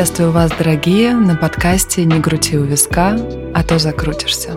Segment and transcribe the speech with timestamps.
[0.00, 3.18] Приветствую вас, дорогие, на подкасте «Не грути у виска,
[3.54, 4.52] а то закрутишься».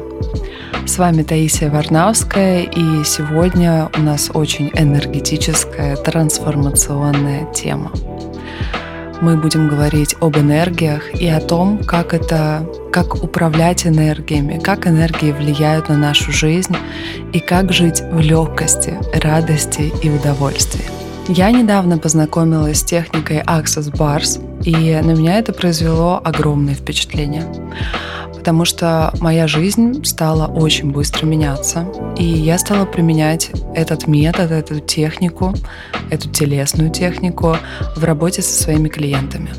[0.86, 7.92] С вами Таисия Варнавская, и сегодня у нас очень энергетическая, трансформационная тема.
[9.20, 15.34] Мы будем говорить об энергиях и о том, как это, как управлять энергиями, как энергии
[15.34, 16.78] влияют на нашу жизнь
[17.34, 21.03] и как жить в легкости, радости и удовольствии.
[21.30, 27.46] Я недавно познакомилась с техникой Access Bars, и на меня это произвело огромное впечатление,
[28.36, 34.82] потому что моя жизнь стала очень быстро меняться, и я стала применять этот метод, эту
[34.82, 35.54] технику,
[36.10, 37.56] эту телесную технику
[37.96, 39.50] в работе со своими клиентами.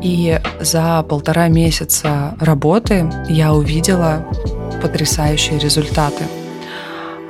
[0.00, 4.24] И за полтора месяца работы я увидела
[4.80, 6.22] потрясающие результаты–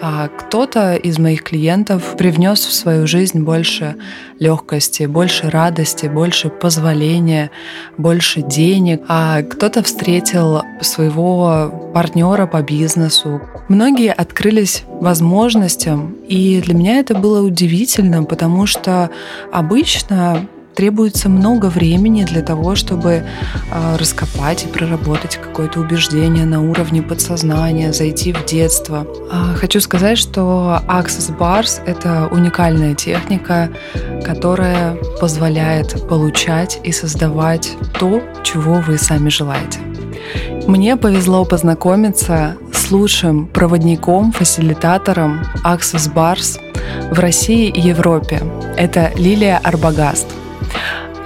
[0.01, 3.97] а кто-то из моих клиентов привнес в свою жизнь больше
[4.39, 7.51] легкости, больше радости, больше позволения,
[7.97, 13.41] больше денег, а кто-то встретил своего партнера по бизнесу.
[13.69, 19.11] Многие открылись возможностям, и для меня это было удивительно, потому что
[19.53, 27.03] обычно требуется много времени для того, чтобы э, раскопать и проработать какое-то убеждение на уровне
[27.03, 29.07] подсознания, зайти в детство.
[29.31, 33.71] Э, хочу сказать, что Access Bars— это уникальная техника,
[34.25, 39.79] которая позволяет получать и создавать то, чего вы сами желаете.
[40.67, 46.59] Мне повезло познакомиться с лучшим проводником, фасилитатором Access Bars
[47.11, 48.43] в России и Европе.
[48.77, 50.27] Это Лилия Арбагаст—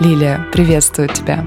[0.01, 1.45] Лилия, приветствую тебя.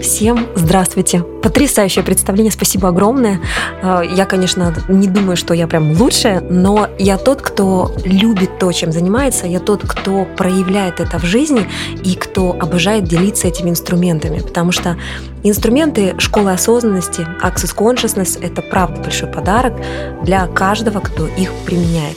[0.00, 1.20] Всем здравствуйте.
[1.42, 3.40] Потрясающее представление, спасибо огромное.
[3.82, 8.70] Э, я, конечно, не думаю, что я прям лучшая, но я тот, кто любит то,
[8.72, 11.66] чем занимается, я тот, кто проявляет это в жизни
[12.04, 14.96] и кто обожает делиться этими инструментами, потому что
[15.42, 19.74] инструменты школы осознанности, Access Consciousness– это правда большой подарок
[20.22, 22.16] для каждого, кто их применяет.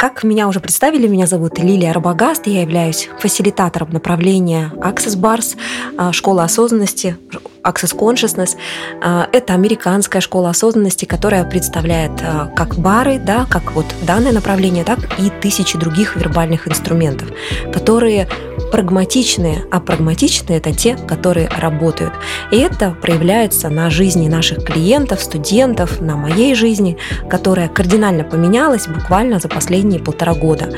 [0.00, 5.58] Как меня уже представили, меня зовут Лилия Арбагаст, я являюсь фасилитатором направления Access Bars,
[5.98, 7.18] а, школа осознанности,
[7.62, 8.56] Access Consciousness.
[9.02, 14.84] А, это американская школа осознанности, которая представляет а, как бары, да, как вот данное направление,
[14.84, 17.28] так и тысячи других вербальных инструментов,
[17.70, 18.26] которые
[18.70, 22.12] прагматичные, а прагматичные это те, которые работают.
[22.50, 26.96] И это проявляется на жизни наших клиентов, студентов, на моей жизни,
[27.28, 30.72] которая кардинально поменялась буквально за последние полтора года.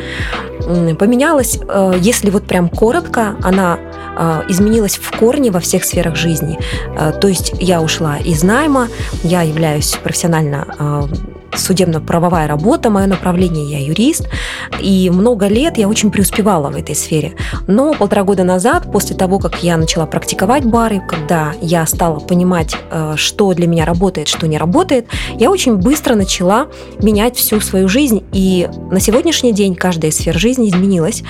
[0.98, 3.78] Поменялась, э, если вот прям коротко, она
[4.16, 6.58] э, изменилась в корне во всех сферах жизни.
[6.96, 8.88] Э, то есть я ушла из найма,
[9.24, 11.08] я являюсь профессионально
[11.54, 14.28] судебно-правовая работа, мое направление, я юрист,
[14.80, 17.32] и много лет я очень преуспевала в этой сфере.
[17.66, 22.76] Но полтора года назад, после того, как я начала практиковать бары, когда я стала понимать,
[22.90, 25.06] э, что для меня работает, что не работает,
[25.38, 26.68] я очень быстро начала
[27.00, 31.22] менять всю свою жизнь, и на сегодняшний день каждая сфера жизни изменилась.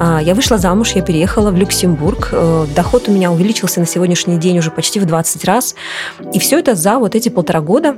[0.00, 4.38] А, я вышла замуж, я переехала в Люксембург, э, доход у меня увеличился на сегодняшний
[4.38, 5.74] день уже почти в 20 раз,
[6.32, 7.94] и все это за вот эти полтора года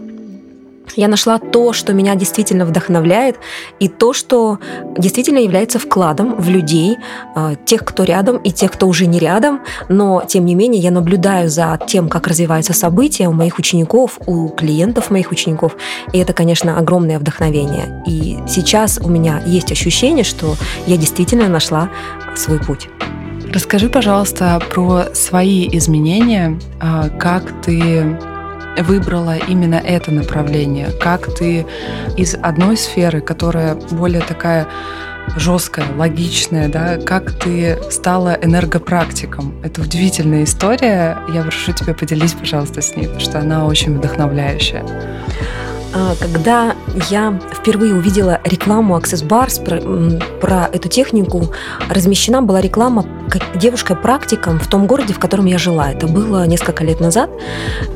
[0.97, 3.37] я нашла то, что меня действительно вдохновляет,
[3.79, 4.59] и то, что
[4.97, 6.97] действительно является вкладом в людей,
[7.35, 9.61] а, тех, кто рядом, и тех, кто уже не рядом.
[9.89, 14.49] Но, тем не менее, я наблюдаю за тем, как развиваются события у моих учеников, у
[14.49, 15.77] клиентов моих учеников.
[16.13, 18.03] И это, конечно, огромное вдохновение.
[18.07, 20.55] И сейчас у меня есть ощущение, что
[20.87, 21.91] я действительно нашла
[22.37, 22.89] свой путь.
[23.53, 28.17] Расскажи, пожалуйста, про свои изменения, а, как ты
[28.79, 30.91] выбрала именно это направление?
[31.01, 31.67] Как ты
[32.17, 34.67] из одной сферы, которая более такая
[35.37, 39.55] жесткая, логичная, да, как ты стала энергопрактиком.
[39.63, 41.19] Это удивительная история.
[41.33, 44.85] Я прошу тебя поделись, пожалуйста, с ней, потому что она очень вдохновляющая.
[45.93, 46.77] А, когда
[47.11, 49.81] я впервые увидела рекламу Access Bars про,
[50.41, 51.53] про эту технику,
[51.89, 53.05] размещена была реклама
[53.55, 55.91] девушкой-практиком в том городе, в котором я жила.
[55.91, 57.31] Это было несколько лет назад.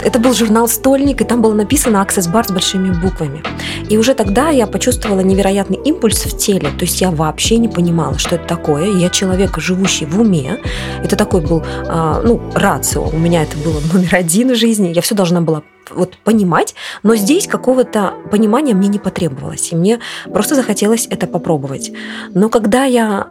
[0.03, 3.43] Это был журнал «Стольник», и там было написано Access Bar с большими буквами.
[3.89, 6.71] И уже тогда я почувствовала невероятный импульс в теле.
[6.79, 8.93] То есть я вообще не понимала, что это такое.
[8.93, 10.59] Я человек, живущий в уме.
[11.03, 13.09] Это такой был, а, ну, рацио.
[13.09, 14.89] У меня это было номер один в жизни.
[14.89, 20.01] Я все должна была вот понимать, но здесь какого-то понимания мне не потребовалось, и мне
[20.25, 21.93] просто захотелось это попробовать.
[22.31, 23.29] Но когда я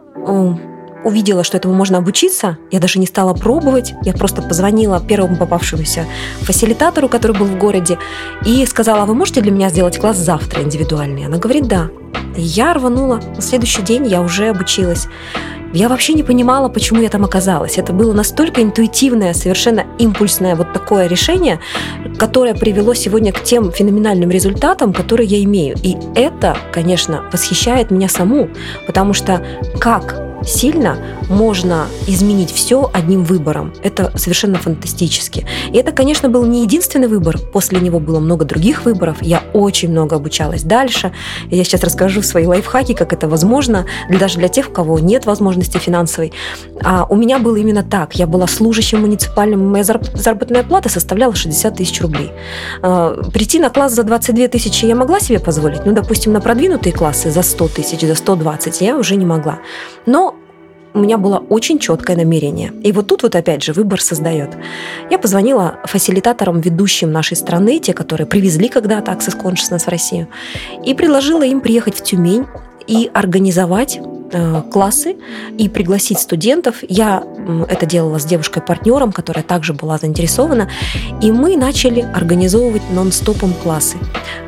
[1.04, 6.06] увидела, что этому можно обучиться, я даже не стала пробовать, я просто позвонила первому попавшемуся
[6.40, 7.98] фасилитатору, который был в городе,
[8.44, 11.26] и сказала, «А вы можете для меня сделать класс завтра индивидуальный?
[11.26, 11.90] Она говорит, да.
[12.36, 13.20] И я рванула.
[13.36, 15.06] На следующий день я уже обучилась.
[15.74, 17.78] Я вообще не понимала, почему я там оказалась.
[17.78, 21.58] Это было настолько интуитивное, совершенно импульсное вот такое решение,
[22.16, 25.76] которое привело сегодня к тем феноменальным результатам, которые я имею.
[25.82, 28.50] И это, конечно, восхищает меня саму,
[28.86, 29.44] потому что
[29.80, 30.98] как сильно
[31.28, 33.72] можно изменить все одним выбором.
[33.82, 35.46] Это совершенно фантастически.
[35.72, 37.38] И это, конечно, был не единственный выбор.
[37.38, 39.18] После него было много других выборов.
[39.22, 41.12] Я очень много обучалась дальше.
[41.50, 45.78] Я сейчас расскажу свои лайфхаки, как это возможно, даже для тех, у кого нет возможности
[45.78, 46.32] финансовой.
[46.82, 48.14] А у меня было именно так.
[48.14, 52.32] Я была служащим муниципальным, моя заработная плата составляла 60 тысяч рублей.
[52.82, 55.84] А, прийти на класс за 22 тысячи я могла себе позволить.
[55.86, 59.58] Ну, допустим, на продвинутые классы за 100 тысяч, за 120 я уже не могла.
[60.06, 60.33] Но
[60.94, 62.72] у меня было очень четкое намерение.
[62.82, 64.50] И вот тут вот опять же выбор создает.
[65.10, 70.28] Я позвонила фасилитаторам, ведущим нашей страны, те, которые привезли когда-то Access Consciousness в Россию,
[70.84, 72.46] и предложила им приехать в Тюмень
[72.86, 73.98] и организовать
[74.70, 75.16] классы
[75.58, 76.76] и пригласить студентов.
[76.88, 77.22] Я
[77.68, 80.68] это делала с девушкой-партнером, которая также была заинтересована,
[81.22, 83.96] и мы начали организовывать нон-стопом классы.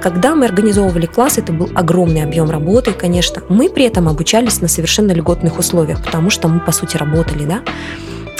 [0.00, 3.42] Когда мы организовывали классы, это был огромный объем работы, конечно.
[3.48, 7.62] Мы при этом обучались на совершенно льготных условиях, потому что мы, по сути, работали, да.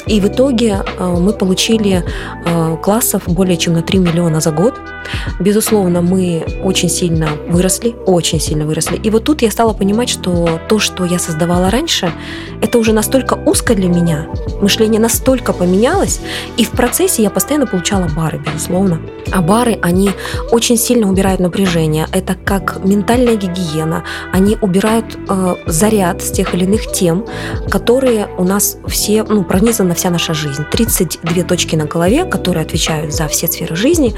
[0.06, 2.04] И в итоге э, мы получили
[2.44, 4.74] э, классов более чем на 3 миллиона за год.
[5.40, 8.96] Безусловно, мы очень сильно выросли, очень сильно выросли.
[8.96, 12.12] И вот тут я стала понимать, что то, что я создавала раньше,
[12.62, 14.26] это уже настолько узко для меня,
[14.60, 16.20] мышление настолько поменялось,
[16.56, 19.00] и в процессе я постоянно получала бары, безусловно.
[19.32, 20.10] А бары, они
[20.52, 22.06] очень сильно убирают напряжение.
[22.12, 24.04] Это как ментальная гигиена.
[24.32, 27.26] Они убирают э, заряд с тех или иных тем,
[27.68, 30.64] которые у нас все, ну, пронизана вся наша жизнь.
[30.70, 34.14] 32 точки на голове, которые отвечают за все сферы жизни.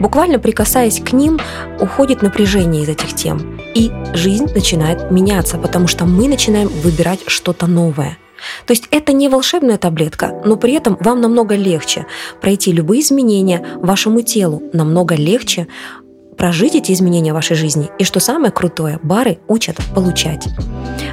[0.00, 1.38] Буквально прикасаясь к ним,
[1.80, 3.60] уходит напряжение из этих тем.
[3.74, 8.18] И жизнь начинает меняться, потому что мы начинаем выбирать что-то новое–
[8.66, 12.06] то есть это не волшебная таблетка, но при этом вам намного легче
[12.40, 15.66] пройти любые изменения вашему телу, намного легче
[16.38, 17.90] прожить эти изменения в вашей жизни.
[17.98, 20.48] И что самое крутое, бары учат получать.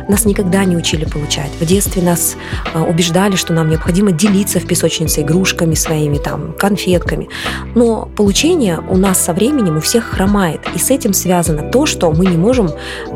[0.07, 1.49] Нас никогда не учили получать.
[1.59, 2.35] В детстве нас
[2.73, 7.27] а, убеждали, что нам необходимо делиться в песочнице игрушками своими, там, конфетками.
[7.73, 10.61] Но получение у нас со временем у всех хромает.
[10.75, 12.69] И с этим связано то, что мы не можем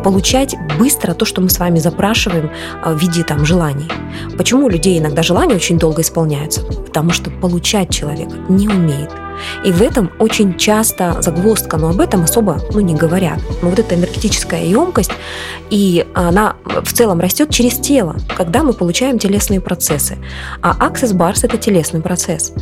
[0.04, 2.50] получать быстро то, что мы с вами запрашиваем
[2.84, 3.88] а, в виде там, желаний.
[4.36, 6.62] Почему у людей иногда желания очень долго исполняются?
[6.62, 9.12] Потому что получать человек не умеет.
[9.66, 13.40] И в этом очень часто загвоздка, но об этом особо ну, не говорят.
[13.62, 15.12] Но вот эта энергетическая емкость,
[15.70, 20.18] и она в целом растет через тело, когда мы получаем телесные процессы.
[20.62, 22.54] А Access Bars– это телесный процесс.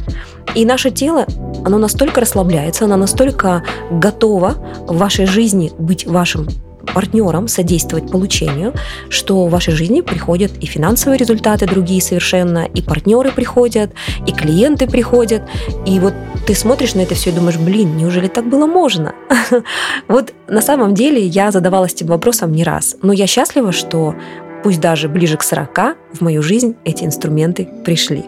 [0.56, 1.26] И наше тело,
[1.66, 4.56] оно настолько расслабляется, оно настолько готово
[4.88, 6.48] в вашей жизни быть вашим
[6.94, 8.74] партнерам содействовать получению,
[9.10, 13.92] что в вашей жизни приходят и финансовые результаты другие совершенно, и партнеры приходят,
[14.26, 15.44] и клиенты приходят.
[15.86, 16.14] И вот
[16.46, 19.14] ты смотришь на это все и думаешь, блин, неужели так было можно?
[20.08, 22.96] Вот на самом деле я задавалась этим вопросом не раз.
[23.02, 24.16] Но я счастлива, что
[24.64, 28.26] пусть даже ближе к 40 в мою жизнь эти инструменты пришли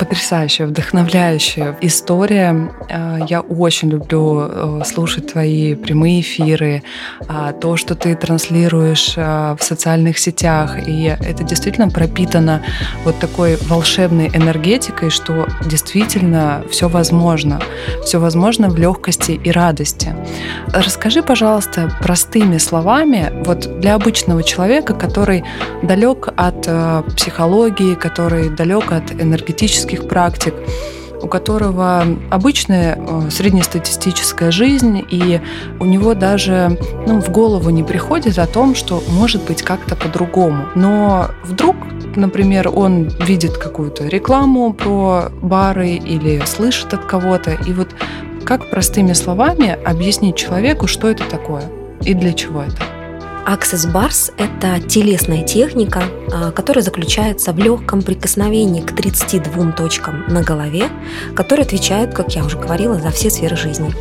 [0.00, 2.72] потрясающая, вдохновляющая история.
[2.88, 6.82] Э, я очень люблю э, слушать твои прямые эфиры,
[7.28, 10.88] а, то, что ты транслируешь э, в социальных сетях.
[10.88, 12.62] И это действительно пропитано
[13.04, 17.60] вот такой волшебной энергетикой, что действительно все возможно.
[18.02, 20.14] Все возможно в легкости и радости.
[20.68, 25.44] Расскажи, пожалуйста, простыми словами, вот для обычного человека, который
[25.82, 26.66] далек от
[27.16, 30.54] психологии, который далек от энергетических клинических практик,
[31.22, 35.40] у которого обычная э, среднестатистическая жизнь, и
[35.78, 40.68] у него даже ну, в голову не приходит о том, что может быть как-то по-другому.
[40.74, 41.76] Но вдруг,
[42.16, 47.88] например, он видит какую-то рекламу про бары или слышит от кого-то, и вот
[48.44, 51.64] как простыми словами объяснить человеку, что это такое
[52.06, 52.99] и для чего это?
[53.46, 60.42] Access Bars– это телесная техника, а, которая заключается в легком прикосновении к 32 точкам на
[60.42, 60.84] голове,
[61.34, 63.92] которые отвечают, как я уже говорила, за все сферы жизни.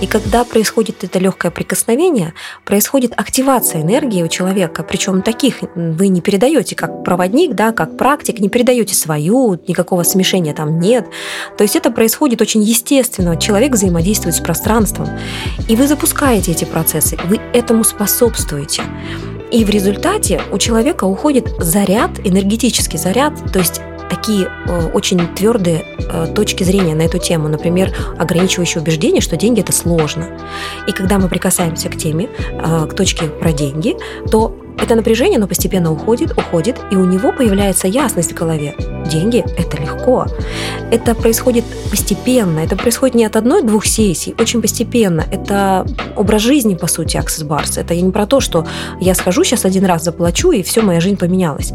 [0.00, 6.20] И когда происходит это легкое прикосновение, происходит активация энергии у человека, причем таких вы не
[6.20, 11.06] передаете как проводник, да, как практик, не передаете свою, никакого смешения там нет.
[11.56, 15.08] То есть это происходит очень естественно, человек взаимодействует с пространством,
[15.68, 18.82] и вы запускаете эти процессы, вы этому способствуете.
[19.50, 23.80] И в результате у человека уходит заряд, энергетический заряд, то есть
[24.10, 29.60] такие э, очень твердые э, точки зрения на эту тему, например, ограничивающее убеждение, что деньги
[29.60, 30.28] это сложно.
[30.86, 33.96] И когда мы прикасаемся к теме, э, к точке про деньги,
[34.30, 38.74] то это напряжение, оно постепенно уходит, уходит, и у него появляется ясность в голове.
[39.06, 40.26] Деньги– это легко.
[40.90, 45.24] Это происходит постепенно, это происходит не от одной-двух сессий, очень постепенно.
[45.30, 47.80] Это образ жизни, по сути, Access Bars.
[47.80, 48.66] Это не про то, что
[49.00, 51.72] я схожу сейчас один раз, заплачу, и все, моя жизнь поменялась.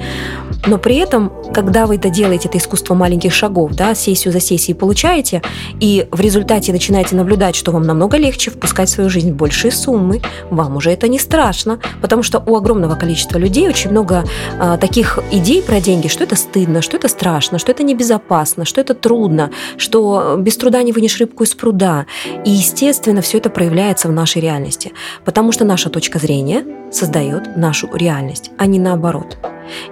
[0.66, 4.76] Но при этом, когда вы это делаете, это искусство маленьких шагов, да, сессию за сессией
[4.76, 5.42] получаете,
[5.80, 10.22] и в результате начинаете наблюдать, что вам намного легче впускать в свою жизнь большие суммы,
[10.50, 14.24] вам уже это не страшно, потому что у огромного количества людей очень много
[14.60, 18.82] а, таких идей про деньги, что это стыдно, что это страшно, что это небезопасно, что
[18.82, 22.06] это трудно, что без труда не вынешь рыбку из пруда.
[22.46, 24.94] И, естественно, все это проявляется в нашей реальности,
[25.26, 29.38] потому что наша точка зрения создает нашу реальность, а не наоборот.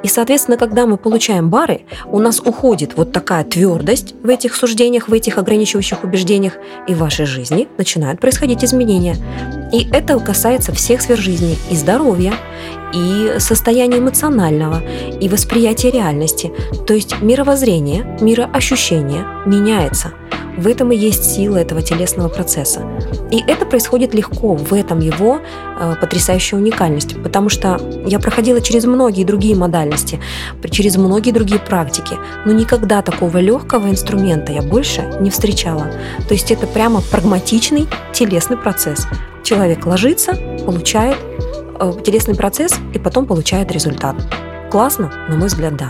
[0.03, 5.08] И, соответственно, когда мы получаем бары, у нас уходит вот такая твердость в этих суждениях,
[5.08, 6.53] в этих ограничивающих убеждениях,
[6.88, 9.15] и в вашей жизни начинают происходить изменения.
[9.72, 12.34] И это касается всех сфер жизни, и здоровья,
[12.93, 14.81] и состояния эмоционального,
[15.20, 16.51] и восприятия реальности.
[16.86, 20.12] То есть мировоззрение, мироощущение меняется–
[20.58, 22.81] в этом и есть сила этого телесного процесса.
[23.31, 25.39] И это происходит легко, в этом его
[25.79, 30.20] э, потрясающая уникальность, потому что я проходила через многие другие модальности,
[30.70, 32.15] через многие другие практики,
[32.46, 35.88] но никогда такого легкого инструмента я больше не встречала.
[36.27, 39.08] То есть это прямо прагматичный телесный процесс.
[39.43, 40.34] Человек ложится,
[40.65, 41.17] получает
[41.79, 44.15] э, телесный процесс и потом получает результат.
[44.70, 45.12] Классно?
[45.29, 45.89] На мой взгляд, да.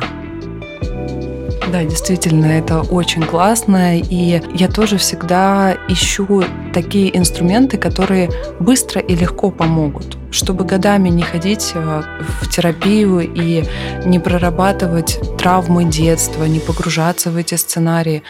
[1.72, 3.98] Да, действительно, это очень классно.
[3.98, 11.24] И я тоже всегда ищу такие инструменты, которые быстро и легко помогут чтобы годами не
[11.24, 12.04] ходить э,
[12.40, 13.66] в терапию и
[14.06, 18.24] не прорабатывать травмы детства, не погружаться в эти сценарии.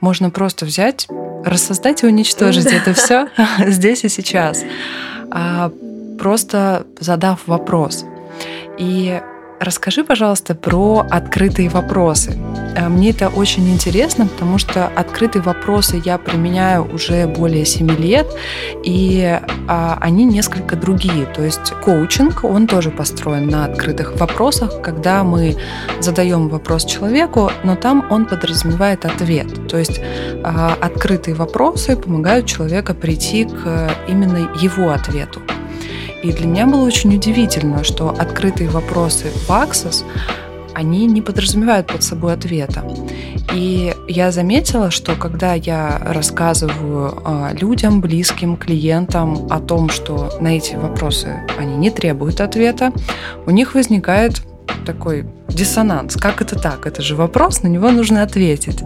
[0.00, 1.06] Можно просто взять,
[1.44, 2.72] рассоздать и уничтожить да.
[2.72, 3.28] это все
[3.70, 4.64] здесь и сейчас,
[5.30, 5.70] а
[6.18, 8.04] просто задав вопрос.
[8.76, 9.20] И
[9.60, 12.38] Расскажи, пожалуйста, про открытые вопросы.
[12.76, 18.26] Э, мне это очень интересно, потому что открытые вопросы я применяю уже более 7 лет,
[18.84, 21.26] и а, они несколько другие.
[21.26, 25.56] То есть коучинг, он тоже построен на открытых вопросах, когда мы
[26.00, 29.68] задаем вопрос человеку, но там он подразумевает ответ.
[29.68, 30.00] То есть
[30.44, 35.40] а, открытые вопросы помогают человеку прийти к именно его ответу.
[36.22, 40.04] И для меня было очень удивительно, что открытые вопросы в Access,
[40.78, 42.84] они не подразумевают под собой ответа.
[43.52, 50.56] И я заметила, что когда я рассказываю а, людям, близким, клиентам о том, что на
[50.56, 52.92] эти вопросы они не требуют ответа,
[53.44, 54.40] у них возникает
[54.86, 56.14] такой диссонанс.
[56.14, 56.86] Как это так?
[56.86, 58.84] Это же вопрос, на него нужно ответить.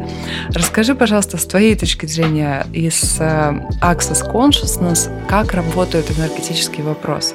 [0.48, 7.34] Расскажи, пожалуйста, с твоей точки зрения из э, Access Consciousness, как работают энергетические вопросы?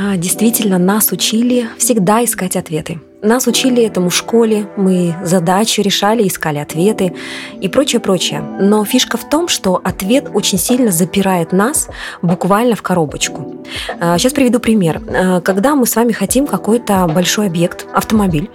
[0.00, 3.00] А, действительно, нас учили всегда искать ответы.
[3.20, 7.14] Нас учили этому в школе, мы задачи решали, искали ответы
[7.60, 8.40] и прочее, прочее.
[8.60, 11.88] Но фишка в том, что ответ очень сильно запирает нас
[12.22, 13.56] буквально в коробочку.
[13.88, 15.02] Сейчас а, приведу пример.
[15.08, 18.50] А, когда мы с вами хотим какой-то большой объект, автомобиль,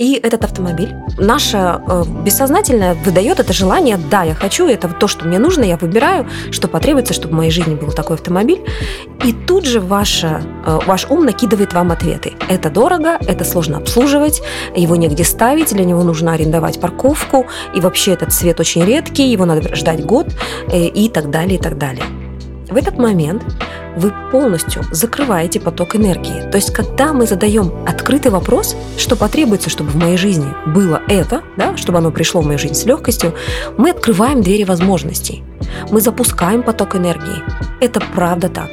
[0.00, 5.26] и этот автомобиль, наше э, бессознательное выдает это желание, да, я хочу, это то, что
[5.26, 8.62] мне нужно, я выбираю, что потребуется, чтобы в моей жизни был такой автомобиль.
[9.22, 12.32] И тут же ваше, э, ваш ум накидывает вам ответы.
[12.48, 14.40] Это дорого, это сложно обслуживать,
[14.74, 19.44] его негде ставить, для него нужно арендовать парковку, и вообще этот цвет очень редкий, его
[19.44, 20.28] надо ждать год,
[20.72, 22.04] э, и так далее, и так далее.
[22.70, 23.42] В этот момент
[23.96, 26.48] вы полностью закрываете поток энергии.
[26.50, 31.42] То есть, когда мы задаем открытый вопрос, что потребуется, чтобы в моей жизни было это,
[31.56, 33.34] да, чтобы оно пришло в мою жизнь с легкостью,
[33.76, 35.42] мы открываем двери возможностей.
[35.90, 37.42] Мы запускаем поток энергии.
[37.80, 38.70] Это правда так.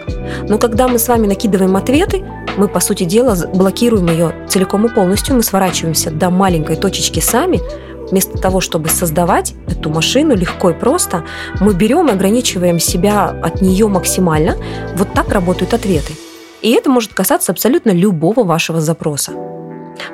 [0.47, 2.23] Но когда мы с вами накидываем ответы,
[2.57, 7.61] мы, по сути дела, блокируем ее целиком и полностью, мы сворачиваемся до маленькой точечки сами,
[8.11, 11.23] Вместо того, чтобы создавать эту машину легко и просто,
[11.59, 14.55] мы берем и ограничиваем себя от нее максимально.
[14.95, 16.13] Вот так работают ответы.
[16.61, 19.33] И это может касаться абсолютно любого вашего запроса.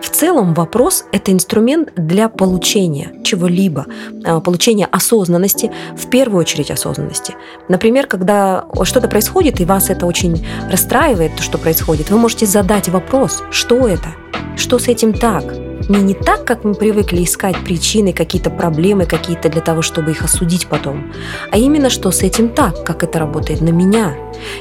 [0.01, 3.85] В целом вопрос– это инструмент для получения чего-либо,
[4.25, 7.35] а, получения осознанности, в первую очередь осознанности.
[7.69, 12.89] Например, когда что-то происходит, и вас это очень расстраивает, то, что происходит, вы можете задать
[12.89, 14.09] вопрос, что это,
[14.55, 15.43] что с этим так,
[15.90, 20.24] не не так, как мы привыкли искать причины, какие-то проблемы какие-то для того, чтобы их
[20.24, 21.12] осудить потом,
[21.52, 24.16] а именно что с этим так, как это работает на меня.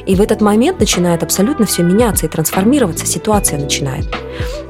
[0.07, 4.07] И в этот момент начинает абсолютно все меняться и трансформироваться, ситуация начинает.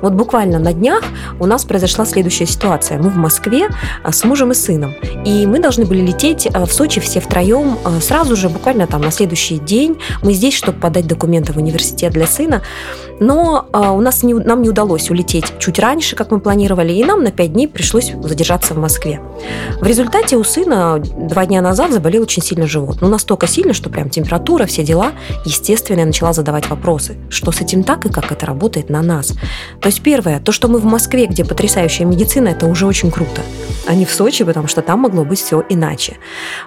[0.01, 1.03] Вот буквально на днях
[1.39, 2.99] у нас произошла следующая ситуация.
[2.99, 3.69] Мы в Москве
[4.03, 4.95] а, с мужем и сыном.
[5.25, 9.03] И мы должны были лететь а, в Сочи все втроем а, сразу же, буквально там
[9.03, 9.99] на следующий день.
[10.23, 12.63] Мы здесь, чтобы подать документы в университет для сына.
[13.21, 17.23] Но у нас не, нам не удалось улететь чуть раньше, как мы планировали, и нам
[17.23, 19.21] на пять дней пришлось задержаться в Москве.
[19.81, 22.99] В результате у сына два дня назад заболел очень сильно живот.
[23.01, 25.13] Ну, настолько сильно, что прям температура, все дела.
[25.45, 29.35] Естественно, я начала задавать вопросы, что с этим так и как это работает на нас.
[29.81, 33.43] То есть первое, то, что мы в Москве, где потрясающая медицина, это уже очень круто.
[33.87, 36.17] А не в Сочи, потому что там могло быть все иначе.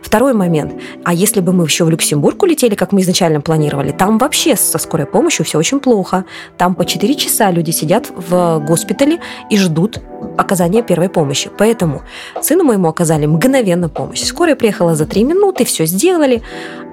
[0.02, 0.74] Второй момент.
[1.04, 4.78] А если бы мы еще в Люксембург улетели, как мы изначально планировали, там вообще со
[4.78, 6.26] скорой помощью все очень плохо.
[6.58, 10.00] Там по 4 часа люди сидят в госпитале и ждут
[10.38, 11.50] оказания первой помощи.
[11.58, 12.02] Поэтому
[12.42, 14.24] сыну моему оказали мгновенно помощь.
[14.24, 16.42] Скорая приехала за 3 минуты, все сделали.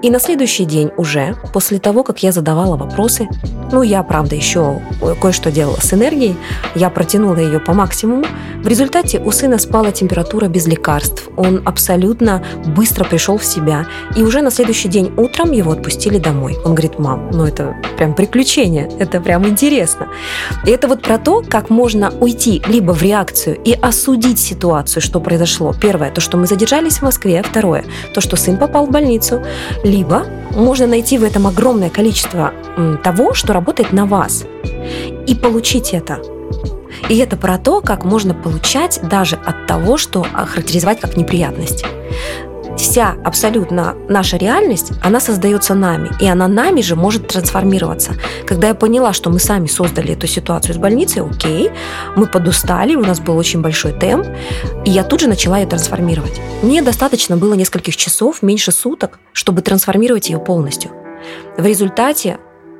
[0.01, 3.27] И на следующий день уже, после того, как я задавала вопросы,
[3.71, 4.81] ну, я, правда, еще
[5.21, 6.35] кое-что делала с энергией,
[6.75, 8.25] я протянула ее по максимуму.
[8.63, 11.29] В результате у сына спала температура без лекарств.
[11.37, 12.43] Он абсолютно
[12.75, 13.85] быстро пришел в себя.
[14.15, 16.57] И уже на следующий день утром его отпустили домой.
[16.63, 20.07] Он говорит, мам, ну это прям приключение, это прям интересно.
[20.65, 25.19] И это вот про то, как можно уйти либо в реакцию и осудить ситуацию, что
[25.19, 25.73] произошло.
[25.79, 27.43] Первое, то, что мы задержались в Москве.
[27.43, 29.43] Второе, то, что сын попал в больницу.
[29.83, 32.53] Либо можно найти в этом огромное количество
[33.03, 34.45] того, что работает на вас,
[35.27, 36.21] и получить это.
[37.09, 41.83] И это про то, как можно получать даже от того, что охарактеризовать как неприятность
[42.77, 48.13] вся абсолютно наша реальность, она создается нами, и она нами же может трансформироваться.
[48.45, 51.71] Когда я поняла, что мы сами создали эту ситуацию с больницей, окей,
[52.15, 54.27] мы подустали, у нас был очень большой темп,
[54.85, 56.39] и я тут же начала ее трансформировать.
[56.61, 60.91] Мне достаточно было нескольких часов, меньше суток, чтобы трансформировать ее полностью.
[61.57, 62.37] В результате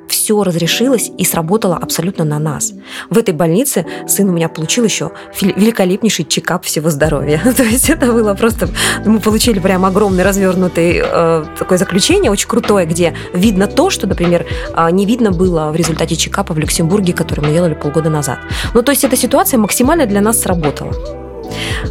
[0.08, 2.74] все разрешилось и сработало абсолютно на нас.
[3.10, 7.42] В этой больнице сын у меня получил еще великолепнейший чекап всего здоровья.
[7.58, 8.70] То есть это было просто...
[9.06, 14.46] Мы получили прям огромный развернутый э, такое заключение, очень крутое, где видно то, что, например,
[14.76, 18.40] э, не видно было в результате чекапа в Люксембурге, который мы делали полгода назад.
[18.74, 20.94] Ну, то есть эта ситуация максимально для нас сработала.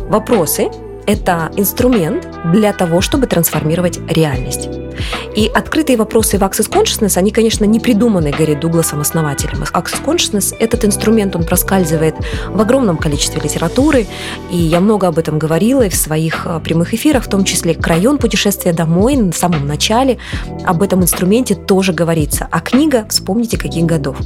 [0.08, 0.68] Вопросы–
[1.06, 4.68] это инструмент для того, чтобы трансформировать реальность.
[5.34, 9.62] И открытые вопросы в Access Consciousness, они, конечно, не придуманы Гарри Дугласом, основателем.
[9.62, 12.14] Access Consciousness– этот инструмент, он проскальзывает
[12.48, 14.06] в огромном количестве литературы,
[14.50, 17.74] и я много об этом говорила и в своих а, прямых эфирах, в том числе
[17.74, 18.18] «Крайон.
[18.18, 20.18] Путешествие домой» на самом начале
[20.64, 22.48] об этом инструменте тоже говорится.
[22.50, 24.16] А книга «Вспомните, каких годов».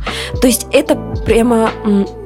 [0.41, 1.71] То есть это прямо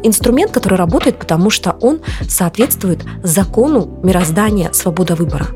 [0.03, 5.49] инструмент, который работает, потому что он соответствует закону мироздания свобода выбора.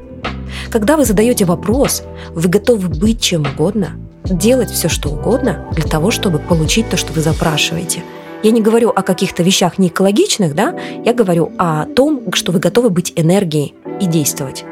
[0.70, 3.92] Когда вы задаете вопрос, вы готовы быть чем угодно,
[4.24, 8.02] делать все, что угодно для того, чтобы получить то, что вы запрашиваете.
[8.42, 12.58] Я не говорю о каких-то вещах не экологичных, да, я говорю о том, что вы
[12.58, 14.64] готовы быть энергией и действовать.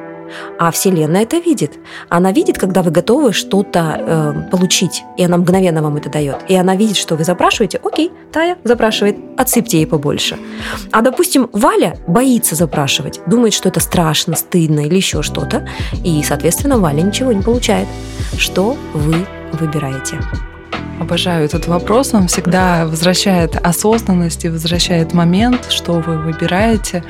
[0.58, 1.78] А Вселенная это видит.
[2.08, 6.38] Она видит, когда вы готовы что-то э, получить, и она мгновенно вам это дает.
[6.48, 10.38] И она видит, что вы запрашиваете, окей, Тая запрашивает, отсыпьте ей побольше.
[10.90, 15.68] А, допустим, Валя боится запрашивать, думает, что это страшно, стыдно или еще что-то,
[16.04, 17.88] и, соответственно, Валя ничего не получает.
[18.38, 20.18] Что вы выбираете?
[21.02, 22.14] Обожаю этот вопрос.
[22.14, 27.02] Он всегда возвращает осознанность и возвращает момент, что вы выбираете,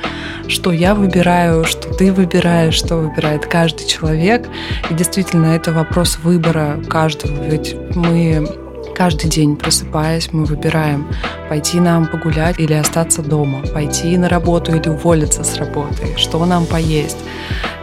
[0.47, 4.49] что я выбираю, что ты выбираешь, что выбирает каждый человек.
[4.89, 7.43] И действительно, это вопрос выбора каждого.
[7.43, 8.47] Ведь мы
[8.95, 11.07] Каждый день, просыпаясь, мы выбираем,
[11.49, 16.67] пойти нам погулять или остаться дома, пойти на работу или уволиться с работы, что нам
[16.67, 17.17] поесть.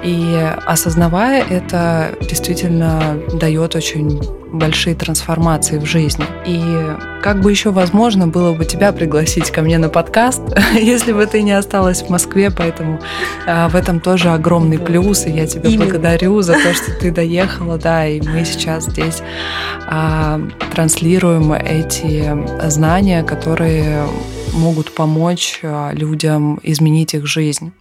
[0.03, 4.21] И осознавая это, действительно дает очень
[4.53, 6.25] большие трансформации в жизни.
[6.47, 6.61] И
[7.23, 10.43] как бы еще возможно было бы тебя пригласить ко мне на подкаст,
[10.75, 13.01] если бы ты не осталась в Москве, поэтому
[13.47, 15.85] а, в этом тоже огромный плюс, и я тебя Именно.
[15.85, 19.23] благодарю за то, что ты доехала, да, и мы сейчас здесь
[19.87, 20.41] а,
[20.75, 22.33] транслируем эти
[22.69, 24.07] знания, которые
[24.53, 27.73] могут помочь а, людям изменить их жизнь.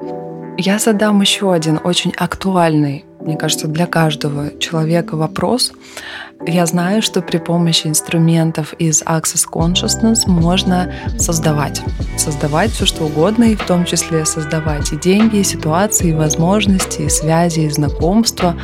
[0.62, 5.72] Я задам еще один очень актуальный, мне кажется, для каждого человека вопрос.
[6.46, 11.82] Я знаю, что при помощи инструментов из Access Consciousness можно создавать.
[12.18, 17.04] Создавать все, что угодно, и в том числе создавать и деньги, и ситуации, и возможности,
[17.04, 18.58] и связи, и знакомства.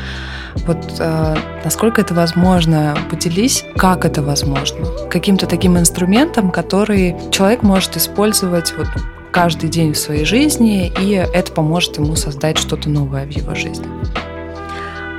[0.68, 4.86] Вот э, насколько это возможно, поделись, как это возможно.
[5.10, 8.88] Каким-то таким инструментом, который человек может использовать вот
[9.36, 13.86] каждый день в своей жизни, и это поможет ему создать что-то новое в его жизни.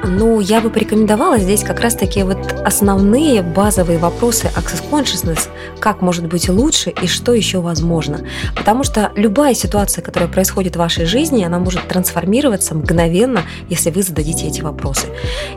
[0.06, 5.48] Ну, я бы порекомендовала здесь как раз-таки вот основные базовые вопросы Access Consciousness,
[5.80, 8.20] как может быть лучше и что еще возможно.
[8.54, 14.02] Потому что любая ситуация, которая происходит в вашей жизни, она может трансформироваться мгновенно, если вы
[14.02, 15.08] зададите эти вопросы.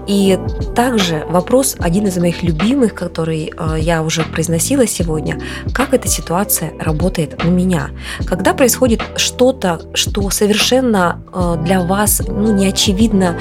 [0.08, 0.40] И
[0.76, 5.40] также вопрос, один из моих любимых, который э, я уже произносила сегодня,
[5.74, 7.92] как эта ситуация работает на меня.
[8.26, 13.38] Когда происходит что-то, что совершенно э, для вас ну, не очевидно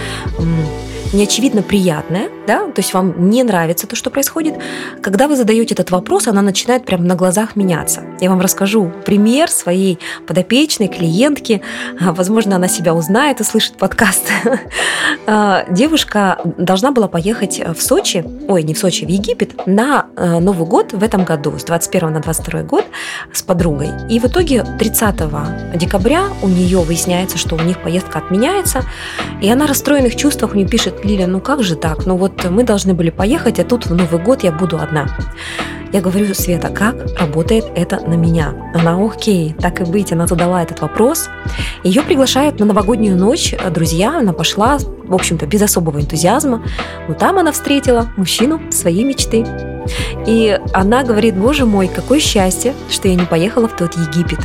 [1.13, 4.55] неочевидно приятное, да, то есть вам не нравится то, что происходит,
[5.03, 8.05] когда вы задаете этот вопрос, она начинает прямо на глазах меняться.
[8.21, 11.61] Я вам расскажу пример своей подопечной клиентки,
[12.01, 14.25] возможно, она себя узнает, услышит подкаст.
[15.31, 20.39] А, девушка должна была поехать в Сочи, ой, не в Сочи, в Египет на э,
[20.39, 22.87] Новый год в этом году, с 21 на 22 год
[23.33, 23.91] с подругой.
[24.09, 25.17] И в итоге 30
[25.75, 28.85] декабря у нее выясняется, что у них поездка отменяется,
[29.43, 32.07] и она в расстроенных чувствах мне пишет, Лиля, ну как же так?
[32.07, 35.07] Ну вот мы должны были поехать, а тут в Новый год я буду одна.
[35.93, 38.55] Я говорю, Света, как работает это на меня?
[38.75, 41.31] Она, окей, так и быть, она задала этот вопрос.
[41.83, 46.63] Ее приглашают на новогоднюю ночь друзья, она пошла, в общем-то, без особого энтузиазма,
[47.09, 49.47] но там она встретила мужчину своей мечты.
[50.27, 54.41] И она говорит, боже мой, какое счастье, что я не поехала в тот Египет.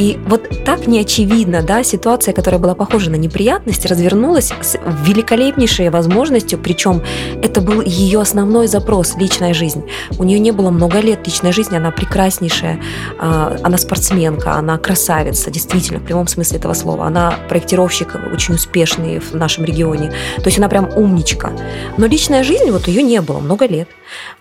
[0.00, 6.58] И вот так неочевидно, да, ситуация, которая была похожа на неприятность, развернулась с великолепнейшей возможностью,
[6.58, 7.02] причем
[7.42, 9.84] это был ее основной запрос– личная жизнь.
[10.18, 12.80] У нее не было много лет личной жизни, она прекраснейшая,
[13.18, 17.04] а, она спортсменка, она красавица, действительно, в прямом смысле этого слова.
[17.04, 20.12] Она проектировщик очень успешный в нашем регионе.
[20.38, 21.52] То есть она прям умничка.
[21.98, 23.90] Но личная жизнь вот ее не было много лет.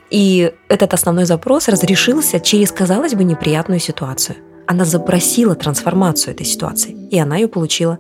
[0.09, 4.37] И этот основной запрос разрешился через, казалось бы, неприятную ситуацию
[4.69, 7.97] она запросила трансформацию этой ситуации, и она ее получила.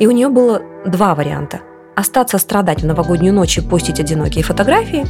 [0.00, 1.60] И у нее было два варианта
[1.94, 5.06] остаться страдать в новогоднюю ночь и постить одинокие фотографии,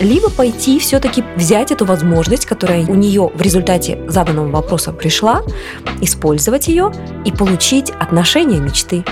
[0.00, 5.42] либо пойти все-таки взять эту возможность, которая у нее в результате заданного вопроса пришла,
[6.00, 6.92] использовать ее
[7.24, 9.04] и получить отношения мечты.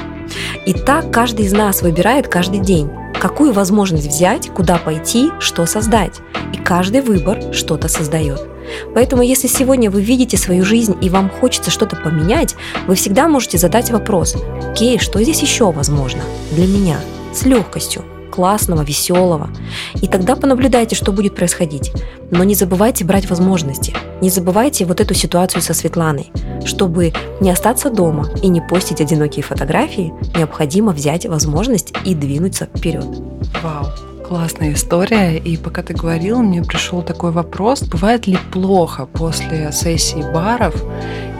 [0.67, 2.91] И так каждый из нас выбирает каждый день,
[3.25, 6.21] какую возможность взять, куда пойти, что создать.
[6.53, 8.47] И каждый выбор что-то создает.
[8.95, 12.55] Поэтому, если сегодня вы видите свою жизнь и вам хочется что-то поменять,
[12.87, 14.37] вы всегда можете задать вопрос,
[14.71, 17.01] окей, что здесь еще возможно для меня
[17.33, 19.49] с легкостью, классного, веселого.
[20.03, 21.93] И тогда понаблюдайте, что будет происходить.
[22.33, 23.95] Но не забывайте брать возможности.
[24.21, 26.33] Не забывайте вот эту ситуацию со Светланой.
[26.65, 33.07] Чтобы не остаться дома и не постить одинокие фотографии, необходимо взять возможность и двинуться вперед.
[33.63, 33.87] Вау!
[34.27, 35.37] Классная история.
[35.37, 37.83] И пока ты говорил, мне пришел такой вопрос.
[37.83, 40.75] Бывает ли плохо после сессии баров?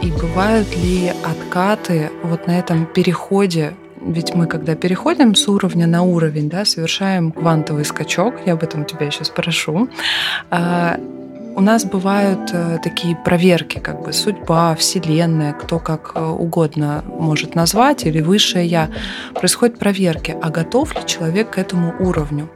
[0.01, 3.73] И бывают ли откаты вот на этом переходе
[4.05, 8.85] ведь мы, когда переходим с уровня на уровень, да, совершаем квантовый скачок, я об этом
[8.85, 9.89] тебя еще спрошу,
[10.51, 10.99] а,
[11.55, 17.55] у нас бывают э, такие проверки, как бы судьба, вселенная, кто как э, угодно может
[17.55, 18.89] назвать, или высшее я.
[19.33, 22.49] Происходят проверки, а готов ли человек к этому уровню.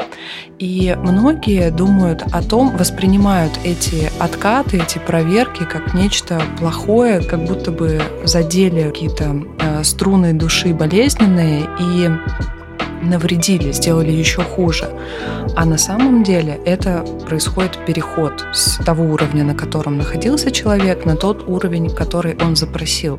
[0.60, 7.72] И многие думают о том, воспринимают эти откаты, эти проверки как нечто плохое, как будто
[7.72, 12.10] бы задели какие-то э, струны души болезненные и
[13.02, 14.90] навредили, сделали еще хуже.
[15.56, 21.16] А на самом деле это происходит переход с того уровня, на котором находился человек, на
[21.16, 23.18] тот уровень, который он запросил.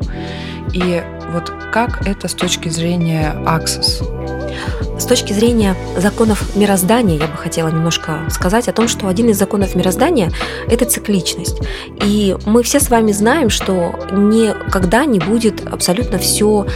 [0.73, 4.20] И вот как это с точки зрения Access?
[5.01, 9.39] С точки зрения законов мироздания, я бы хотела немножко сказать о том, что один из
[9.39, 10.31] законов мироздания–
[10.69, 11.59] это цикличность.
[12.05, 16.67] И мы все с вами знаем, что никогда не будет абсолютно все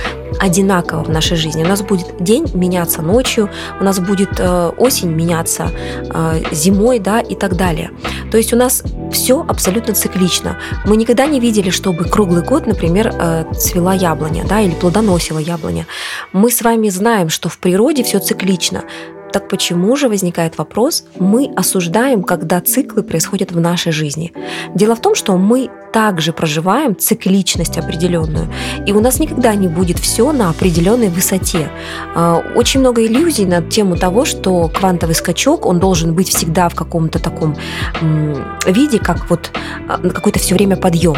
[0.44, 1.64] одинаково в нашей жизни.
[1.64, 3.48] У нас будет день меняться ночью,
[3.80, 5.70] у нас будет э, осень меняться
[6.14, 7.90] э, зимой, да, и так далее.
[8.30, 10.58] То есть у нас все абсолютно циклично.
[10.84, 15.86] Мы никогда не видели, чтобы круглый год, например, э, цвела яблоня, да, или плодоносила яблоня.
[16.32, 18.84] Мы с вами знаем, что в природе все циклично.
[19.34, 24.32] Так почему же возникает вопрос, мы осуждаем, когда циклы происходят в нашей жизни?
[24.76, 28.46] Дело в том, что мы также проживаем цикличность определенную,
[28.86, 31.68] и у нас никогда не будет все на определенной высоте.
[32.14, 36.76] А, очень много иллюзий на тему того, что квантовый скачок, он должен быть всегда в
[36.76, 37.56] каком-то таком
[38.66, 39.50] виде, как вот
[39.88, 41.16] а, какой-то все время подъем.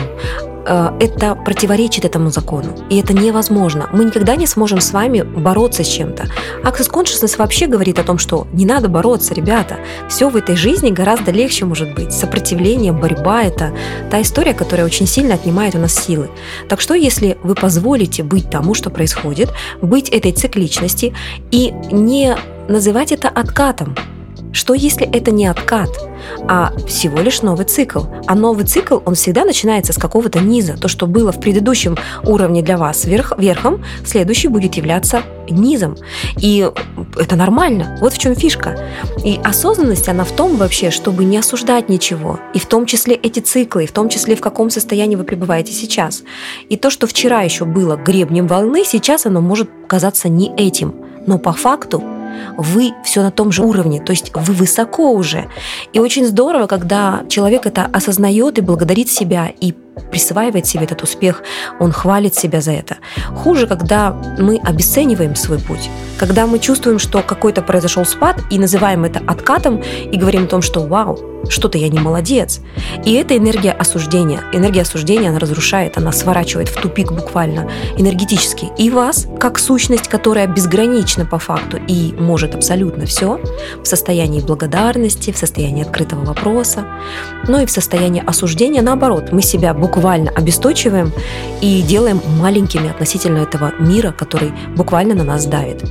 [0.67, 2.75] Э, это противоречит этому закону.
[2.91, 3.89] И это невозможно.
[3.93, 6.25] Мы никогда не сможем с вами бороться с чем-то.
[6.65, 9.77] Access Consciousness вообще говорит о том, что не надо бороться, ребята.
[10.09, 12.13] Все в этой жизни гораздо легче может быть.
[12.13, 13.73] Сопротивление, борьба– это
[14.11, 16.31] та история, которая очень сильно отнимает у нас силы.
[16.69, 19.53] Так что, если вы позволите быть тому, что происходит,
[19.83, 21.15] быть этой цикличности
[21.51, 22.37] и не
[22.69, 23.95] называть это откатом.
[24.57, 25.91] Что если это не откат,
[26.49, 28.05] а всего лишь новый цикл?
[28.27, 30.79] А новый цикл, он всегда начинается с какого-то низа.
[30.79, 35.99] То, что было в предыдущем уровне для вас верх, верхом, следующий будет являться низом.
[36.39, 36.71] И
[37.19, 37.99] это нормально.
[38.01, 38.81] Вот в чем фишка.
[39.23, 42.41] И осознанность, она в том вообще, чтобы не осуждать ничего.
[42.55, 45.73] И в том числе эти циклы, и в том числе в каком состоянии вы пребываете
[45.73, 46.23] сейчас.
[46.71, 50.95] И то, что вчера еще было гребнем волны, сейчас оно может казаться не этим.
[51.27, 52.03] Но по факту
[52.57, 55.47] вы все на том же уровне, то есть вы высоко уже.
[55.93, 59.75] И очень здорово, когда человек это осознает и благодарит себя, и
[60.11, 61.43] присваивает себе этот успех,
[61.81, 62.97] он хвалит себя за это.
[63.35, 69.05] Хуже, когда мы обесцениваем свой путь, когда мы чувствуем, что какой-то произошел спад и называем
[69.05, 72.61] это откатом и говорим о том, что вау, что-то я не молодец.
[73.05, 74.43] И это энергия осуждения.
[74.53, 78.69] Энергия осуждения, она разрушает, она сворачивает в тупик буквально энергетически.
[78.79, 83.41] И вас, как сущность, которая безгранична по факту и может абсолютно все,
[83.83, 86.85] в состоянии благодарности, в состоянии открытого вопроса,
[87.49, 91.13] но и в состоянии осуждения, наоборот, мы себя буквально обесточиваем
[91.61, 95.85] и делаем маленькими относительно этого мира, который буквально на нас давит.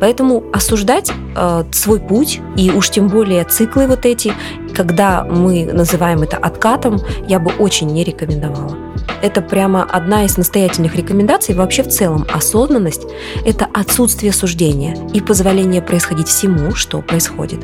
[0.00, 4.32] Поэтому осуждать э, свой путь и уж тем более циклы вот эти,
[4.78, 8.76] когда мы называем это откатом, я бы очень не рекомендовала.
[9.22, 11.56] Это прямо одна из настоятельных рекомендаций.
[11.56, 13.02] Вообще в целом осознанность–
[13.44, 17.58] это отсутствие суждения и позволение происходить всему, что происходит.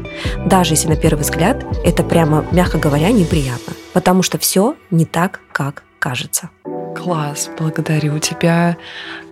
[0.46, 3.74] Даже если на первый взгляд это прямо, мягко говоря, неприятно.
[3.92, 6.50] Потому что все не так, как кажется.
[6.96, 8.77] Класс, благодарю тебя.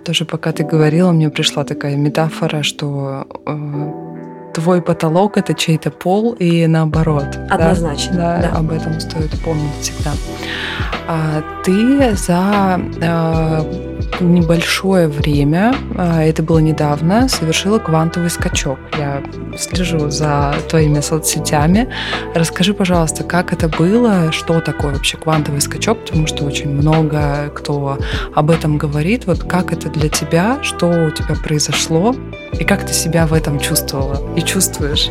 [0.04, 4.12] Тоже пока ты говорила, мне пришла такая метафора, что э,
[4.52, 7.38] твой потолок это чей-то пол и наоборот.
[7.50, 8.16] Однозначно.
[8.16, 8.58] Да, да, да.
[8.58, 10.12] об этом стоит помнить всегда.
[11.08, 18.78] А ты за э, небольшое время, а, это было недавно, совершила квантовый скачок.
[18.96, 19.22] Я
[19.58, 21.88] слежу за твоими соцсетями.
[22.34, 27.98] Расскажи, пожалуйста, как это было, что такое вообще квантовый скачок, потому что очень много кто
[28.34, 29.26] об этом говорит.
[29.26, 32.14] Вот как это для тебя, что у тебя произошло,
[32.58, 35.08] и как ты себя в этом чувствовала и чувствуешь?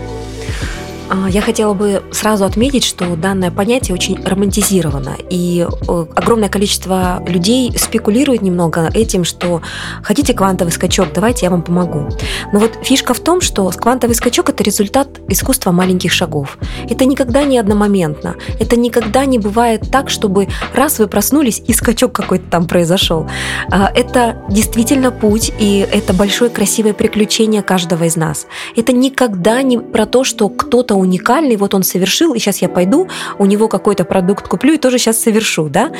[1.11, 7.21] А, я хотела бы сразу отметить, что данное понятие очень романтизировано, и э, огромное количество
[7.27, 9.61] людей спекулирует немного этим, что
[10.03, 12.07] хотите квантовый скачок, давайте я вам помогу.
[12.53, 16.57] Но вот фишка в том, что квантовый скачок– это результат искусства маленьких шагов.
[16.89, 22.13] Это никогда не одномоментно, это никогда не бывает так, чтобы раз вы проснулись и скачок
[22.13, 23.27] какой-то там произошел.
[23.69, 28.47] А, это действительно путь, и это большое красивое приключение каждого из нас.
[28.77, 33.07] Это никогда не про то, что кто-то уникальный, вот он совершил, и сейчас я пойду,
[33.39, 35.91] у него какой-то продукт куплю и тоже сейчас совершу, да?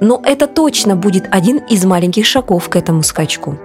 [0.00, 3.58] Но это точно будет один из маленьких шагов к этому скачку.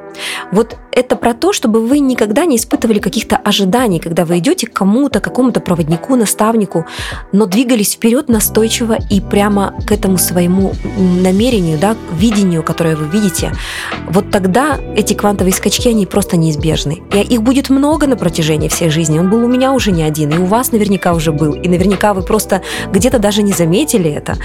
[0.52, 4.74] Вот это про то, чтобы вы никогда не испытывали каких-то ожиданий, когда вы идете к
[4.74, 6.86] кому-то, какому-то проводнику, наставнику,
[7.32, 13.54] но двигались вперед настойчиво и прямо к этому своему намерению, да, видению, которое вы видите.
[14.10, 17.02] Вот тогда эти квантовые скачки, они просто неизбежны.
[17.14, 19.20] И их будет много на протяжении всей жизни.
[19.20, 21.54] Он был у меня уже не один, и у вас наверняка уже был.
[21.54, 24.38] И наверняка вы просто где-то даже не заметили это.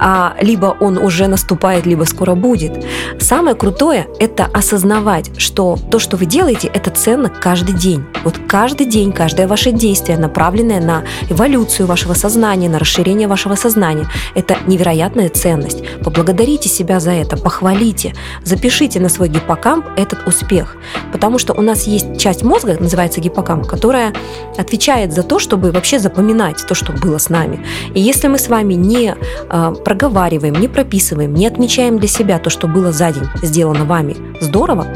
[0.00, 2.84] А либо он уже наступает, либо скоро будет.
[3.20, 5.03] Самое крутое– это осознавать,
[5.36, 8.04] что то, что вы делаете, это ценно каждый день.
[8.24, 14.06] Вот каждый день, каждое ваше действие, направленное на эволюцию вашего сознания, на расширение вашего сознания,
[14.34, 15.82] это невероятная ценность.
[16.02, 18.14] Поблагодарите себя за это, похвалите,
[18.44, 20.76] запишите на свой гиппокамп этот успех.
[21.12, 24.14] Потому что у нас есть часть мозга, называется гиппокамп, которая
[24.56, 27.64] отвечает за то, чтобы вообще запоминать то, что было с нами.
[27.94, 32.50] И если мы с вами не э, проговариваем, не прописываем, не отмечаем для себя то,
[32.50, 34.86] что было за день сделано вами здорово,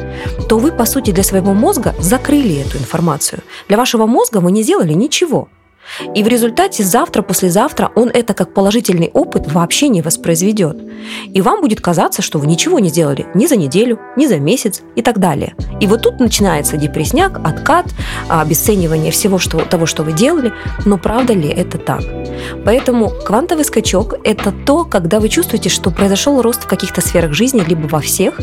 [0.49, 3.43] то вы, по сути, для своего мозга закрыли эту информацию.
[3.69, 5.49] Для вашего мозга вы не сделали ничего.
[6.15, 10.77] И в результате завтра, послезавтра он это как положительный опыт вообще не воспроизведет.
[11.33, 14.83] И вам будет казаться, что вы ничего не сделали ни за неделю, ни за месяц
[14.97, 15.55] и так далее.
[15.81, 17.87] И вот тут начинается депресняк, откат,
[18.29, 20.53] обесценивание всего что, того, что вы делали.
[20.85, 22.03] Но правда ли это так?
[22.65, 27.63] Поэтому квантовый скачок– это то, когда вы чувствуете, что произошел рост в каких-то сферах жизни,
[27.67, 28.41] либо во всех.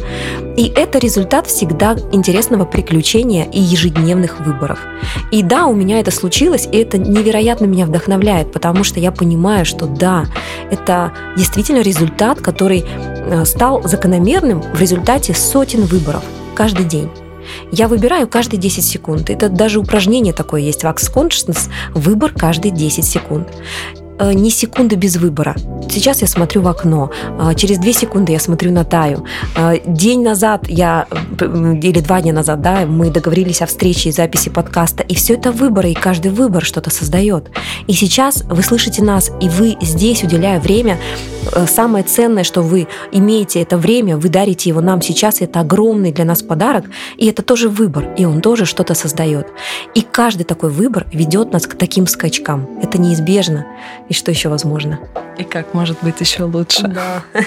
[0.57, 4.79] И это результат всегда интересного приключения и ежедневных выборов.
[5.31, 7.34] И да, у меня это случилось, и это невероятно
[7.65, 10.25] меня вдохновляет, потому что я понимаю, что да,
[10.71, 16.23] это действительно результат, который э, стал закономерным в результате сотен выборов
[16.55, 17.09] каждый день.
[17.71, 19.29] Я выбираю каждые 10 секунд.
[19.29, 21.69] Это даже упражнение такое есть в Axe Consciousness.
[21.93, 23.49] Выбор каждые 10 секунд.
[24.19, 25.55] Э, ни секунды без выбора.
[25.89, 29.25] Сейчас я смотрю в окно, э, через две секунды я смотрю на Таю.
[29.55, 31.07] Э, день назад я,
[31.39, 35.51] или два дня назад, да, мы договорились о встрече и записи подкаста, и все это
[35.51, 37.49] выборы, и каждый выбор что-то создает.
[37.87, 40.97] И сейчас вы слышите нас, и вы здесь, уделяя время,
[41.67, 46.25] самое ценное, что вы имеете это время, вы дарите его нам сейчас, это огромный для
[46.25, 46.85] нас подарок,
[47.17, 49.47] и это тоже выбор, и он тоже что-то создает.
[49.93, 52.67] И каждый такой выбор ведет нас к таким скачкам.
[52.81, 53.65] Это неизбежно.
[54.09, 54.99] И что еще возможно?
[55.37, 56.87] И как может быть еще лучше?
[56.87, 57.23] Да.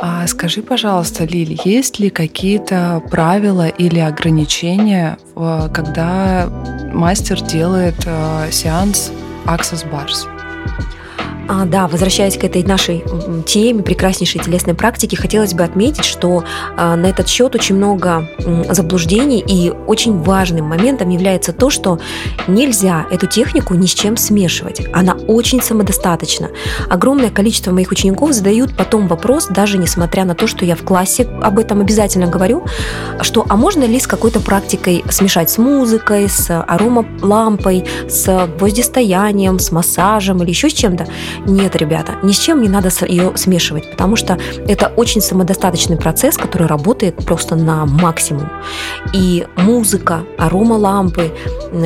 [0.00, 6.48] А скажи, пожалуйста, Лили, есть ли какие-то правила или ограничения, когда
[6.92, 9.10] мастер делает э, сеанс
[9.44, 10.37] Access Bars?
[11.48, 13.02] А, да, возвращаясь к этой нашей
[13.46, 16.44] теме прекраснейшей телесной практики, хотелось бы отметить, что
[16.76, 18.28] а, на этот счет очень много
[18.70, 21.98] заблуждений и очень важным моментом является то, что
[22.46, 24.82] нельзя эту технику ни с чем смешивать.
[24.92, 26.50] Она очень самодостаточна.
[26.90, 31.26] Огромное количество моих учеников задают потом вопрос, даже несмотря на то, что я в классе
[31.42, 32.66] об этом обязательно говорю,
[33.22, 39.72] что а можно ли с какой-то практикой смешать с музыкой, с аромалампой, с гвоздистоянием, с
[39.72, 41.06] массажем или еще с чем-то.
[41.46, 46.36] Нет, ребята, ни с чем не надо ее смешивать, потому что это очень самодостаточный процесс,
[46.36, 48.50] который работает просто на максимум.
[49.12, 51.32] И музыка, арома лампы,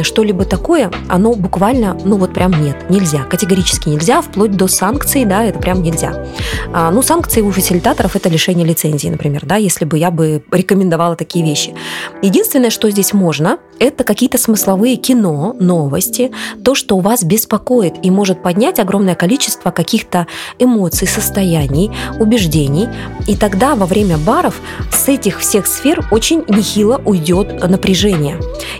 [0.02, 5.44] что-либо такое, оно буквально, ну вот прям нет, нельзя, категорически нельзя, вплоть до санкций, да,
[5.44, 6.26] это прям нельзя.
[6.72, 11.16] А, ну, санкции у фасилитаторов это лишение лицензии, например, да, если бы я бы рекомендовала
[11.16, 11.74] такие вещи.
[12.22, 16.30] Единственное, что здесь можно, это какие-то смысловые кино, новости,
[16.64, 20.26] то, что вас беспокоит и может поднять огромное количество каких-то
[20.58, 22.88] эмоций, состояний, убеждений.
[23.26, 28.38] И тогда во время баров с этих всех сфер очень нехило уйдет напряжение.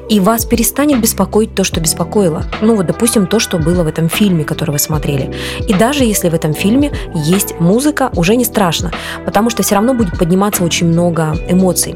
[0.09, 2.45] И вас перестанет беспокоить то, что беспокоило.
[2.61, 5.35] Ну вот, допустим, то, что было в этом фильме, который вы смотрели.
[5.67, 8.93] И даже если в этом фильме есть музыка, уже не страшно,
[9.25, 11.95] потому что все равно будет подниматься очень много эмоций.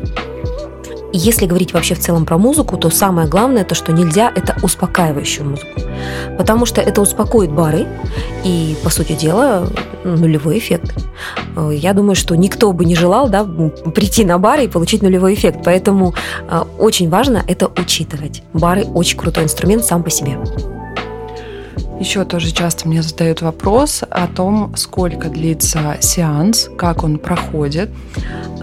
[1.12, 5.48] Если говорить вообще в целом про музыку, то самое главное, то, что нельзя, это успокаивающую
[5.48, 5.80] музыку.
[6.36, 7.86] Потому что это успокоит бары
[8.44, 9.68] и, по сути дела,
[10.04, 10.94] нулевой эффект.
[11.56, 15.34] Э, я думаю, что никто бы не желал да, прийти на бары и получить нулевой
[15.34, 15.60] эффект.
[15.64, 16.14] Поэтому
[16.48, 18.42] э, очень важно это учитывать.
[18.52, 20.38] Бары очень крутой инструмент сам по себе.
[21.98, 27.88] Еще тоже часто мне задают вопрос о том, сколько длится сеанс, как он проходит.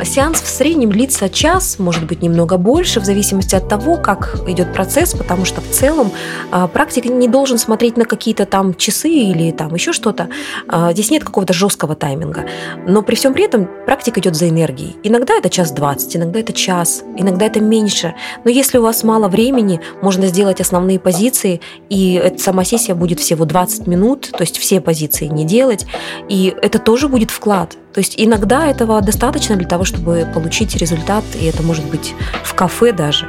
[0.04, 4.74] Сеанс в среднем длится час, может быть, немного больше, в зависимости от того, как идет
[4.74, 6.12] процесс, потому что в целом
[6.52, 10.30] а, практик не должен смотреть на какие-то там часы или там еще что-то.
[10.68, 12.46] А, здесь нет какого-то жесткого тайминга.
[12.88, 14.96] Но при всем при этом практика идет за энергией.
[15.04, 18.16] Иногда это час двадцать, иногда это час, иногда это меньше.
[18.44, 23.46] Но если у вас мало времени, можно сделать основные позиции, и сама сессия будет всего
[23.46, 25.86] 20 минут, то есть все позиции не делать,
[26.30, 27.78] и это тоже будет вклад.
[27.94, 32.54] То есть иногда этого достаточно для того, чтобы получить результат, и это может быть в
[32.56, 33.28] кафе даже.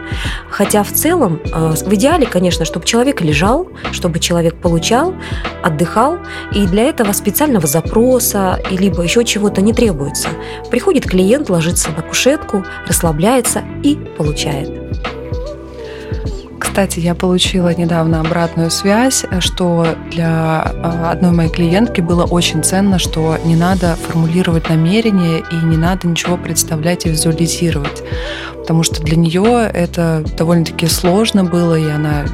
[0.48, 5.14] Хотя в целом, э, в идеале, конечно, чтобы человек лежал, чтобы человек получал,
[5.62, 6.18] отдыхал,
[6.52, 10.28] и для этого специального запроса и либо еще чего-то не требуется.
[10.70, 14.83] Приходит клиент, ложится на кушетку, расслабляется и получает.
[16.74, 22.98] Кстати, я получила недавно обратную связь, что для а, одной моей клиентки было очень ценно,
[22.98, 28.02] что не надо формулировать намерения и не надо ничего представлять и визуализировать,
[28.56, 32.24] потому что для нее это довольно-таки сложно было, и она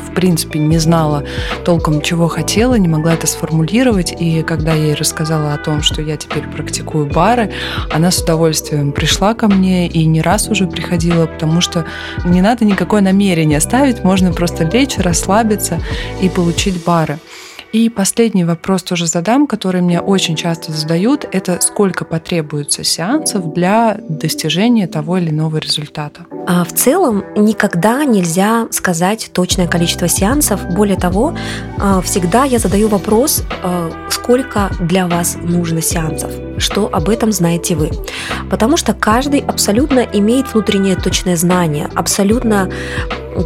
[0.00, 1.24] в принципе не знала
[1.64, 4.14] толком, чего хотела, не могла это сформулировать.
[4.18, 7.52] И когда я ей рассказала о том, что я теперь практикую бары,
[7.90, 11.84] она с удовольствием пришла ко мне и не раз уже приходила, потому что
[12.24, 15.80] не надо никакое намерение ставить, можно просто лечь, расслабиться
[16.20, 17.18] и получить бары.
[17.72, 24.00] И последний вопрос тоже задам, который мне очень часто задают, это сколько потребуется сеансов для
[24.08, 26.26] достижения того или иного результата?
[26.48, 30.60] А в целом никогда нельзя сказать точное количество сеансов.
[30.74, 31.36] Более того,
[31.78, 37.76] а, всегда я задаю вопрос, а, сколько для вас нужно сеансов, что об этом знаете
[37.76, 37.90] вы.
[38.50, 42.68] Потому что каждый абсолютно имеет внутреннее точное знание, абсолютно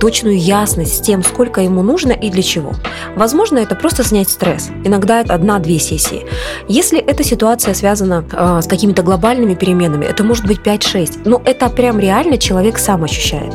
[0.01, 2.73] точную ясность с тем, сколько ему нужно и для чего.
[3.17, 4.71] Возможно, это просто снять стресс.
[4.85, 6.27] Иногда это одна-две сессии.
[6.69, 11.23] Если эта ситуация связана э, с какими-то глобальными переменами, это может быть 5-6.
[11.25, 13.55] Но это прям реально человек сам ощущает.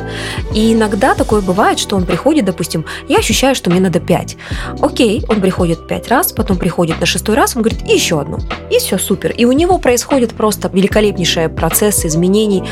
[0.54, 4.36] И иногда такое бывает, что он приходит, допустим, я ощущаю, что мне надо 5.
[4.80, 8.38] Окей, он приходит 5 раз, потом приходит на шестой раз, он говорит, и еще одну.
[8.70, 9.32] И все супер.
[9.32, 12.64] И у него происходит просто великолепнейший процесс изменений.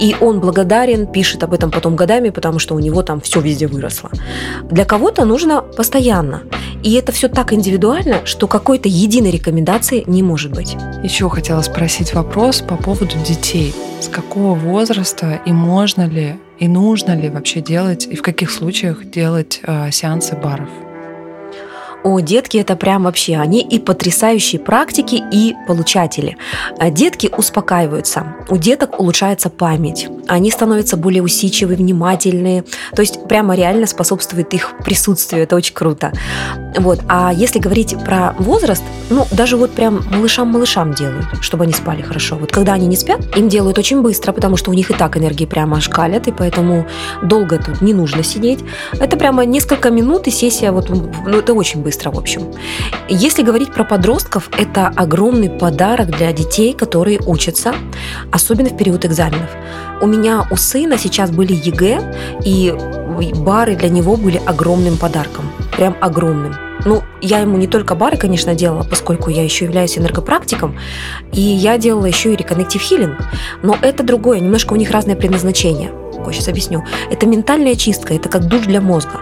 [0.00, 3.66] И он благодарен, пишет об этом потом годами, потому что у него там все везде
[3.66, 4.10] выросло.
[4.70, 6.42] Для кого-то нужно постоянно.
[6.82, 10.76] И это все так индивидуально, что какой-то единой рекомендации не может быть.
[11.02, 13.74] Еще хотела спросить вопрос по поводу детей.
[14.00, 19.04] С какого возраста и можно ли и нужно ли вообще делать, и в каких случаях
[19.04, 20.68] делать э, сеансы баров?
[22.04, 26.36] О, детки это прям вообще, они и потрясающие практики, и получатели.
[26.78, 33.54] А детки успокаиваются, у деток улучшается память, они становятся более усидчивые, внимательные, то есть прямо
[33.54, 36.12] реально способствует их присутствию, это очень круто.
[36.76, 37.00] Вот.
[37.08, 42.36] А если говорить про возраст, ну, даже вот прям малышам-малышам делают, чтобы они спали хорошо.
[42.36, 45.16] Вот когда они не спят, им делают очень быстро, потому что у них и так
[45.16, 46.86] энергии прямо шкалят, и поэтому
[47.22, 48.60] долго тут не нужно сидеть.
[48.98, 52.52] Это прямо несколько минут, и сессия, вот, ну, это очень быстро, в общем.
[53.08, 57.74] Если говорить про подростков, это огромный подарок для детей, которые учатся,
[58.30, 59.50] особенно в период экзаменов.
[60.00, 62.74] У меня у сына сейчас были ЕГЭ, и
[63.36, 65.50] бары для него были огромным подарком.
[65.76, 66.54] Прям огромным.
[66.84, 70.76] Ну, я ему не только бары, конечно, делала, поскольку я еще являюсь энергопрактиком,
[71.32, 73.18] и я делала еще и reconnective healing.
[73.62, 75.92] Но это другое, немножко у них разное предназначение.
[76.30, 76.84] Сейчас объясню.
[77.10, 79.20] Это ментальная чистка, это как душ для мозга.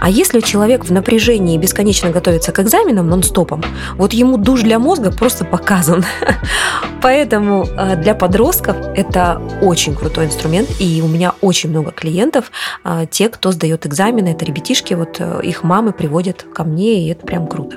[0.00, 3.62] А если человек в напряжении бесконечно готовится к экзаменам нон-стопом,
[3.96, 6.04] вот ему душ для мозга просто показан.
[7.02, 12.50] Поэтому э, для подростков это очень крутой инструмент, и у меня очень много клиентов,
[12.84, 17.08] э, те, кто сдает экзамены, это ребятишки, вот э, их мамы приводят ко мне, и
[17.08, 17.76] это прям круто.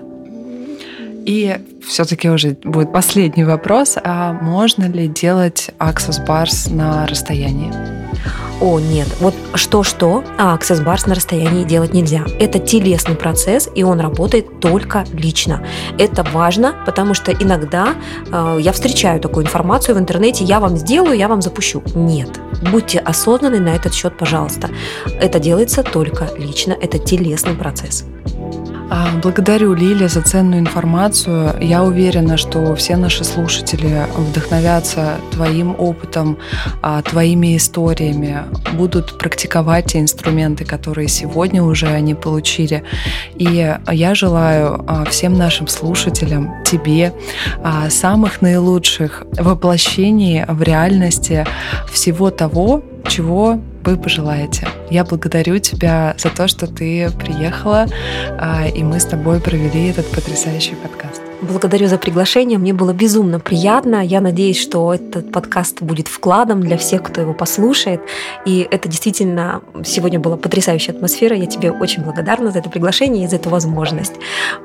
[1.25, 1.57] И
[1.88, 3.97] все-таки уже будет последний вопрос.
[4.03, 7.71] А можно ли делать Access Bars на расстоянии?
[8.61, 12.25] О, нет, вот что-что, а Access Bars на расстоянии делать нельзя.
[12.39, 15.65] Это телесный процесс, и он работает только лично.
[15.97, 17.95] Это важно, потому что иногда
[18.31, 21.83] э, я встречаю такую информацию в интернете, я вам сделаю, я вам запущу.
[21.95, 22.29] Нет,
[22.71, 24.69] будьте осознанны на этот счет, пожалуйста.
[25.19, 28.05] Это делается только лично, это телесный процесс.
[28.88, 31.55] А, благодарю, Лилия, за ценную информацию.
[31.59, 36.38] Я уверена, что все наши слушатели вдохновятся твоим опытом,
[36.81, 42.83] а, твоими историями, будут практиковать те инструменты, которые сегодня уже они получили.
[43.36, 47.13] И я желаю а, всем нашим слушателям, тебе,
[47.89, 51.45] самых наилучших воплощений в реальности
[51.91, 54.67] всего того, чего вы пожелаете.
[54.89, 57.88] Я благодарю тебя за то, что ты приехала,
[58.38, 61.24] а, и мы с тобой провели этот потрясающий подкаст.
[61.41, 62.57] Благодарю за приглашение.
[62.57, 64.03] Мне было безумно приятно.
[64.03, 68.01] Я надеюсь, что этот подкаст будет вкладом для всех, кто его послушает.
[68.45, 71.36] И это действительно сегодня была потрясающая атмосфера.
[71.36, 74.13] Я тебе очень благодарна за это приглашение и за эту возможность.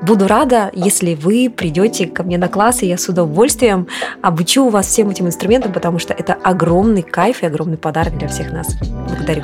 [0.01, 3.87] Буду рада, если вы придете ко мне на класс, и я с удовольствием
[4.21, 8.51] обучу вас всем этим инструментам, потому что это огромный кайф и огромный подарок для всех
[8.51, 8.75] нас.
[9.09, 9.43] Благодарю.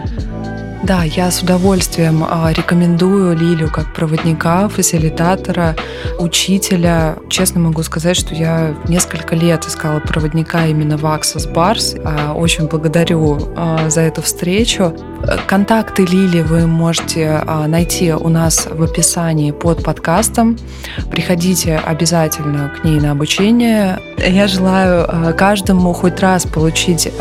[0.83, 5.75] Да, я с удовольствием а, рекомендую Лилю как проводника, фасилитатора,
[6.19, 7.15] учителя.
[7.29, 11.99] Честно могу сказать, что я несколько лет искала проводника именно в Access Bars.
[12.05, 14.95] А, очень благодарю а, за эту встречу.
[15.47, 20.57] Контакты Лили вы можете найти у нас в описании под подкастом.
[21.09, 23.99] Приходите обязательно к ней на обучение.
[24.19, 27.11] Я желаю каждому хоть раз получить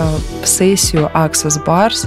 [0.44, 2.06] сессию Access Bars.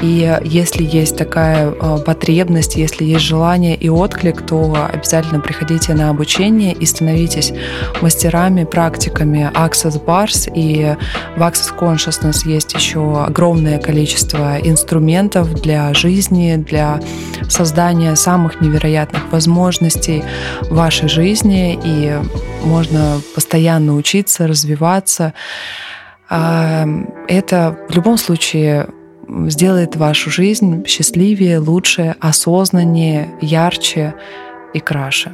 [0.00, 6.10] И если есть такая э, потребность, если есть желание и отклик, то обязательно приходите на
[6.10, 7.52] обучение и становитесь
[8.00, 10.50] мастерами, практиками Access Bars.
[10.54, 10.96] И
[11.36, 17.00] в Access Consciousness есть еще огромное количество инструментов для жизни, для
[17.48, 20.24] создания самых невероятных возможностей
[20.62, 21.78] в вашей жизни.
[21.84, 22.18] И
[22.64, 25.34] можно постоянно учиться, развиваться.
[26.28, 26.86] А,
[27.28, 28.88] это в любом случае
[29.48, 34.14] сделает вашу жизнь счастливее, лучше, осознаннее, ярче
[34.72, 35.32] и краше.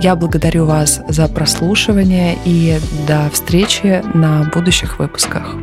[0.00, 5.56] Я благодарю вас за прослушивание и до встречи на будущих выпусках.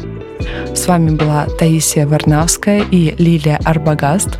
[0.73, 4.37] С вами была Таисия Варнавская и Лилия Арбагаст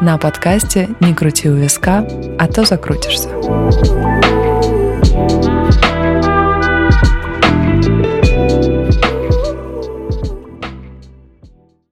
[0.00, 2.06] на подкасте «Не крути у виска,
[2.38, 3.30] а то закрутишься».